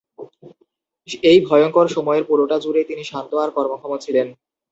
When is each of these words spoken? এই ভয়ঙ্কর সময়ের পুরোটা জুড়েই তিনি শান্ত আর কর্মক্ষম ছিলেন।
এই 1.23 1.39
ভয়ঙ্কর 1.47 1.87
সময়ের 1.87 2.23
পুরোটা 2.29 2.57
জুড়েই 2.63 2.89
তিনি 2.89 3.03
শান্ত 3.11 3.31
আর 3.43 3.49
কর্মক্ষম 3.57 3.91
ছিলেন। 3.97 4.27